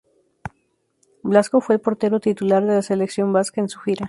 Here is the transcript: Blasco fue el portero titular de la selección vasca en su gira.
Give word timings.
Blasco 1.21 1.61
fue 1.61 1.75
el 1.75 1.81
portero 1.81 2.19
titular 2.19 2.65
de 2.65 2.73
la 2.73 2.81
selección 2.81 3.31
vasca 3.31 3.61
en 3.61 3.69
su 3.69 3.79
gira. 3.81 3.99